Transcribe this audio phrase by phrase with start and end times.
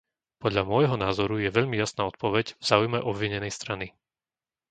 [0.43, 3.87] Podľa môjho názoru je veľmi jasná odpoveď v záujme obvinenej strany.